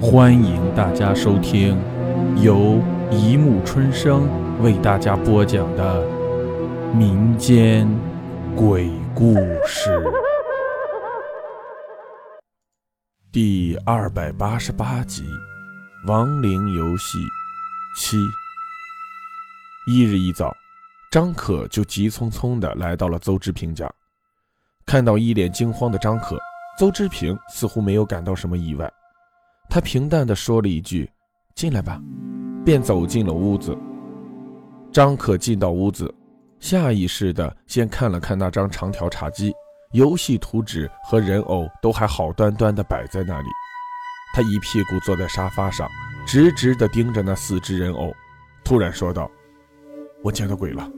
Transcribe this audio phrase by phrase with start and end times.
[0.00, 1.76] 欢迎大家收听
[2.40, 4.28] 由一木春生
[4.62, 6.06] 为大家播讲的
[6.94, 7.88] 民间
[8.54, 9.34] 鬼故
[9.66, 10.00] 事
[13.32, 15.24] 第二百八十八集
[16.08, 17.18] 《亡灵游戏
[17.96, 18.16] 七》。
[19.88, 20.56] 一日一早，
[21.10, 23.90] 张可就急匆匆地来到了邹之平家。
[24.86, 26.38] 看到一脸惊慌的张可，
[26.78, 28.88] 邹之平似乎没有感到什么意外。
[29.68, 31.08] 他平淡地说了一句
[31.54, 32.00] ：“进来吧。”
[32.64, 33.76] 便走进了屋子。
[34.92, 36.12] 张可进到屋子，
[36.58, 39.52] 下意识地先看了看那张长条茶几，
[39.92, 43.48] 游戏图纸和人偶都还好端端地摆在那里。
[44.34, 45.88] 他一屁股坐在沙发上，
[46.26, 48.12] 直直地盯着那四只人偶，
[48.64, 49.30] 突然说道
[50.22, 50.90] ：“我见到鬼了。”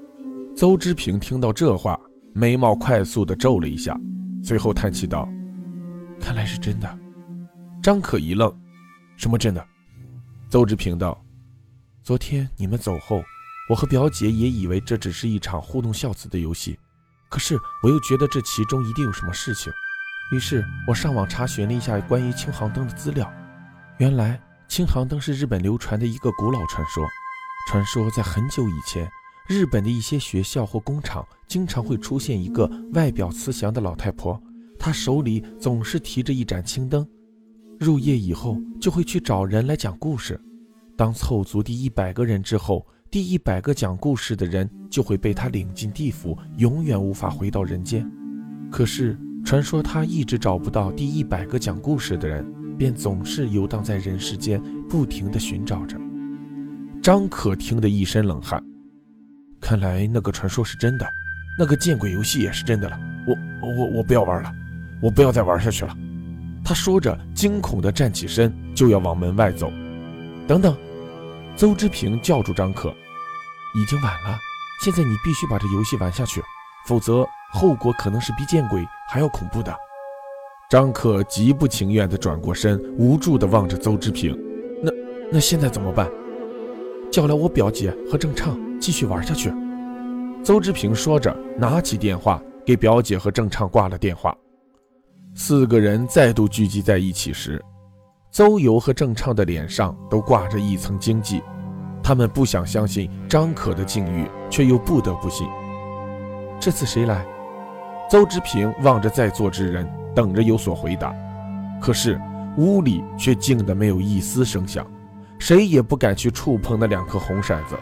[0.57, 1.99] 邹之平听到这话，
[2.33, 3.97] 眉毛快速地皱了一下，
[4.43, 5.29] 随后叹气道
[6.21, 6.99] ：“看来是真的。”
[7.83, 8.55] 张可一愣。
[9.17, 9.67] 什么真的？
[10.49, 11.19] 邹志平道
[12.03, 13.23] ：“昨天你们走后，
[13.69, 16.79] 我和表姐也以为这只是一场互动孝子的游戏，
[17.31, 19.73] 可是我又觉得这其中一定有什么事情。
[20.33, 23.31] 于是我上网查询了一下关于青航灯的资料。
[23.99, 27.07] 原来青航灯是日本流传的一个古老传说。
[27.69, 29.11] 传说在很久以前，
[29.47, 34.41] 日本的一些学校或工厂经常会出现一个外表慈祥的老太婆，
[34.79, 37.07] 她手里总是提着一盏青灯。”
[37.81, 40.39] 入夜以后，就会去找人来讲故事。
[40.99, 48.07] 当凑足第一百个人之后，第一百个讲故事的人就会被他领进地府，永远无法回到人间。
[48.71, 52.45] 可是传说他一直找不到第一百个讲故事的人，
[52.77, 55.97] 便总是游荡在人世间，不停地寻找着。
[57.03, 58.63] 张可听得一身冷汗，
[59.59, 61.07] 看来那个传说是真的，
[61.59, 63.01] 那个见鬼游戏也是真的了。
[63.27, 63.35] 我
[63.67, 64.53] 我我不要玩了，
[65.01, 65.97] 我不要再玩下去了。
[66.71, 69.73] 他说着，惊恐地站起身，就要往门外走。
[70.47, 70.73] 等等，
[71.57, 72.95] 邹之平叫住张可
[73.75, 74.39] ：“已经晚了，
[74.81, 76.41] 现在你必须把这游戏玩下去，
[76.87, 79.77] 否则后果可能是比见鬼还要恐怖的。”
[80.71, 84.39] 张可极不情愿地转过身，无助地望着邹之平
[84.81, 84.93] ：“那
[85.33, 86.09] 那现在怎么办？”
[87.11, 89.53] 叫来我表姐和郑畅继续玩下去。
[90.45, 94.33] 邹之平说着，拿起电话给表姐和郑畅挂了电话。
[95.35, 97.63] 四个人再度聚集在一起时，
[98.31, 101.43] 邹游和郑畅的脸上都挂着一层惊悸。
[102.03, 105.47] 他们不想相信张可的境遇，却又不得不信。
[106.59, 107.25] 这次谁来？
[108.11, 111.15] 邹之平望着在座之人，等着有所回答。
[111.81, 112.21] 可是
[112.57, 114.85] 屋里却静得没有一丝声响，
[115.39, 117.79] 谁也不敢去触碰那两颗红骰子。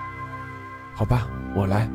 [0.94, 1.26] 好吧，
[1.56, 1.88] 我来。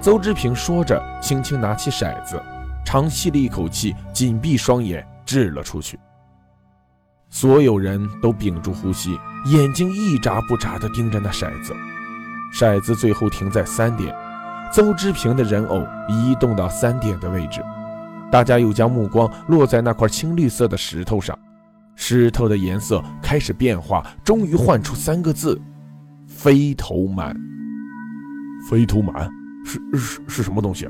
[0.00, 2.42] 邹之平说着，轻轻拿起骰子。
[2.86, 5.98] 长吸了一口气，紧闭双眼，掷了出去。
[7.28, 11.74] 所有人都屏住呼吸，眼睛一眨不眨地盯着那骰子。
[12.54, 14.14] 骰子最后停在三点，
[14.72, 17.60] 邹之平的人偶移动到三点的位置。
[18.30, 21.36] 大家又将目光落在那块青绿色的石头上，
[21.96, 25.60] 石头的颜色开始变化，终于唤出三个字
[26.28, 27.36] ：“飞头满。”
[28.70, 29.28] 飞头满
[29.64, 30.88] 是是是什么东西？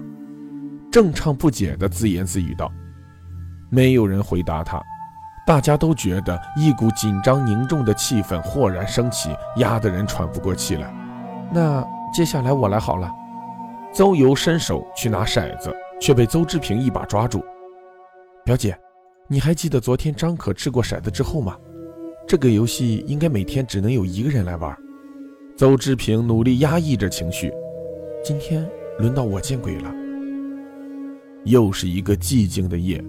[0.96, 2.72] 郑畅不解地自言自语道
[3.68, 4.82] ：“没有人回答他，
[5.46, 10.90] 大家都觉得一股紧张凝重的气氛豁然升起，压得人喘不过气来。
[11.52, 13.12] 那接下来我来好了。”
[13.92, 15.70] 邹游伸手去拿骰子，
[16.00, 17.44] 却被邹志平一把抓住。
[18.42, 18.74] “表姐，
[19.28, 21.58] 你还记得昨天张可掷过骰子之后吗？
[22.26, 24.74] 这个游戏应该每天只能有一个人来玩。”
[25.58, 27.52] 邹志平努力压抑着情绪
[28.24, 28.66] ：“今天
[28.98, 29.94] 轮到我见鬼了。”
[31.46, 33.02] 又是一个寂静的夜，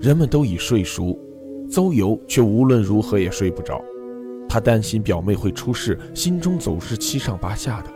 [0.00, 1.14] 人们都已睡熟，
[1.70, 3.78] 邹游却无论如何也睡不着。
[4.48, 7.90] 他担心表妹会出事，心中总是七上八下的。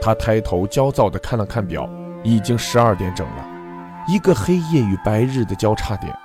[0.00, 1.90] 他抬头焦躁地看了看表，
[2.22, 3.48] 已经十二点整了，
[4.06, 6.16] 一个黑夜与白日的交叉点。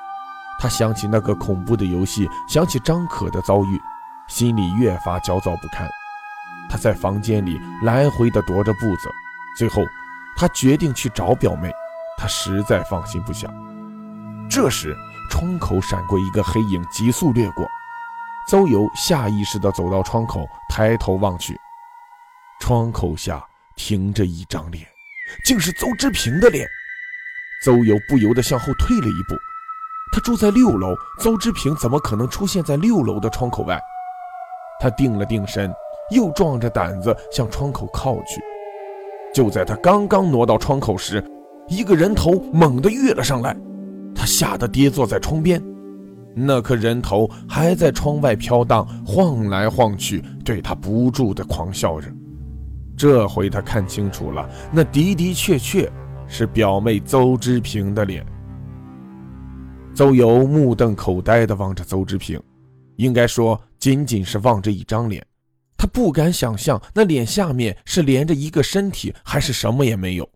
[0.59, 3.79] 他想起那个恐怖的游戏，想起张可的遭遇，
[4.27, 5.89] 心里越发焦躁不堪。
[6.69, 9.09] 他在房间里来回地踱着步子，
[9.57, 9.81] 最后，
[10.37, 11.71] 他决定去找表妹。
[12.17, 13.47] 他实在放心不下。
[14.49, 14.95] 这时，
[15.29, 17.65] 窗口闪过一个黑影，急速掠过。
[18.47, 21.59] 邹游下意识地走到窗口，抬头望去，
[22.59, 23.43] 窗口下
[23.75, 24.85] 停着一张脸，
[25.43, 26.67] 竟是邹之平的脸。
[27.63, 29.35] 邹游不由得向后退了一步。
[30.13, 33.79] 他住在六楼，邹之平怎么可能出现在六楼的窗口外？
[34.79, 35.73] 他定了定神，
[36.11, 38.39] 又壮着胆子向窗口靠去。
[39.33, 41.19] 就在他刚刚挪到窗口时，
[41.67, 43.55] 一个人头猛地跃了上来，
[44.13, 45.61] 他吓得跌坐在窗边。
[46.35, 52.07] 那颗人头还在窗外飘荡，晃来晃去，对他不住地狂笑着。
[52.97, 55.91] 这回他看清楚了，那的的确确
[56.27, 58.25] 是表妹邹之平的脸。
[59.93, 62.39] 邹游目瞪口呆地望着邹之平，
[62.97, 65.25] 应该说仅仅是望着一张脸，
[65.77, 70.29] 他不敢想象那脸下面是连着一个身体，还是什么也没有。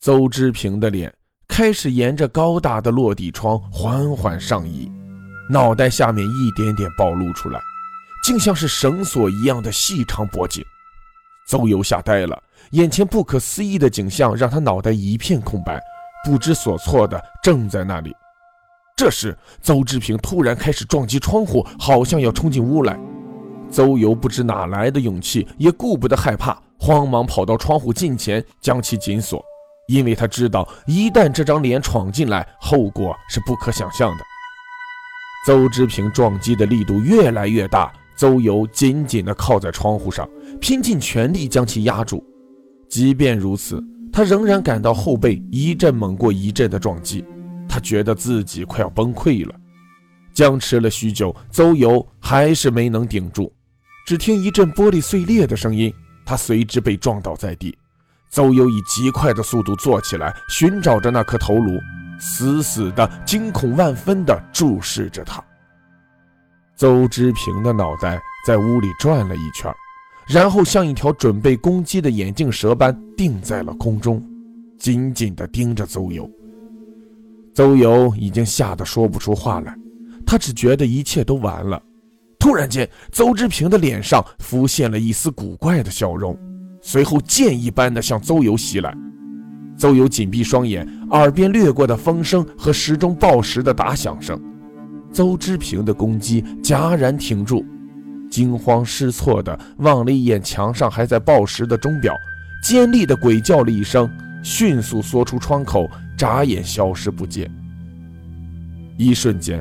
[0.00, 1.12] 邹之平的脸
[1.48, 4.90] 开始沿着高大的落地窗缓缓上移。
[5.48, 7.60] 脑袋下面一点点暴露出来，
[8.24, 10.64] 竟像是绳索一样的细长脖颈。
[11.48, 15.80] 邹游吓呆了，眼前不可思议的景象让他脑袋一片空白，
[16.24, 18.12] 不知所措的怔在那里。
[18.96, 22.98] 这时，邹志平突然开始撞击窗户，好像要冲进屋来。
[23.70, 29.44] 邹游不知哪来的勇气，也顾不得害怕，慌忙跑到窗户近前，将其紧锁，
[29.86, 34.24] 因为他知道，一旦这张脸闯进来，后果是不可想象的。
[35.46, 40.28] 邹之平撞击的力度越来越大，邹游紧紧地靠在窗户上，
[40.60, 42.24] 拼尽全力将其压住。
[42.88, 47.24] 即便如此，他仍然感到后背一阵猛过一阵的撞击，
[47.68, 49.54] 他觉得自己快要崩溃了。
[50.34, 53.52] 僵持了许久，邹游还是没能顶住，
[54.04, 55.94] 只听一阵玻璃碎裂的声音，
[56.24, 57.76] 他随之被撞倒在地。
[58.30, 61.78] 邹游以极快的速度坐起来，寻找着那颗头颅。
[62.18, 65.44] 死死的、惊恐万分的注视着他。
[66.74, 69.70] 邹之平的脑袋在屋里转了一圈，
[70.26, 74.22] 然后像一条准备攻击的眼镜蛇般定在了空中，
[74.78, 76.26] 紧紧的盯着邹游。
[77.54, 79.76] 邹游已经吓得说不出话来，
[80.26, 81.82] 他只觉得一切都完了。
[82.38, 86.34] 突然间，邹之平的脸上浮现了一丝古怪的笑容，
[86.86, 88.96] 随后剑一般的向邹游袭来。
[89.76, 94.40] 邹游紧闭双眼，耳边掠过的风声和时钟报时的打响声。
[95.12, 97.64] 邹之平的攻击戛然停住，
[98.30, 102.14] 惊慌失措的望了一眼墙上还在报时的钟表，
[102.62, 104.08] 尖利的鬼叫了一声，
[104.44, 107.50] 迅速缩出窗口，眨眼消失不见。
[108.96, 109.60] 一瞬间，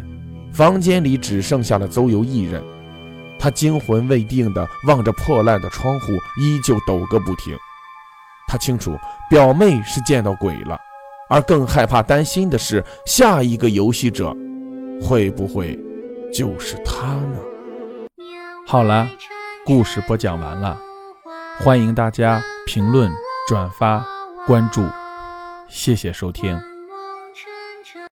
[0.53, 2.61] 房间里只剩下了邹游一人，
[3.37, 7.55] 他惊魂未定地望着破烂的窗户，依旧抖个不停。
[8.47, 8.97] 他清楚
[9.29, 10.79] 表妹是见到鬼了，
[11.29, 14.35] 而更害怕、担心的是，下一个游戏者
[15.01, 15.79] 会不会
[16.33, 17.39] 就是他呢？
[18.67, 19.07] 好了，
[19.65, 20.77] 故事播讲完了，
[21.59, 23.11] 欢迎大家评论、
[23.47, 24.05] 转发、
[24.45, 24.83] 关注，
[25.67, 26.74] 谢谢收听。